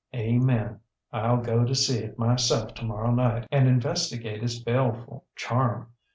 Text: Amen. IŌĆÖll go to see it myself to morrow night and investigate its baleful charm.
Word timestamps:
Amen. 0.15 0.79
IŌĆÖll 1.13 1.45
go 1.45 1.63
to 1.63 1.75
see 1.75 1.99
it 1.99 2.17
myself 2.17 2.73
to 2.73 2.85
morrow 2.85 3.11
night 3.13 3.47
and 3.51 3.67
investigate 3.67 4.41
its 4.41 4.57
baleful 4.57 5.25
charm. 5.35 5.89